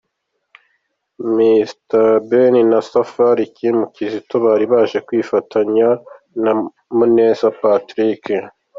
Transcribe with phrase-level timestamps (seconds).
[1.35, 1.97] Mr
[2.27, 5.87] Bean na Safari Kim Kizito bari baje kwifatanya
[6.43, 6.51] na
[6.97, 8.23] Muneza Patrick.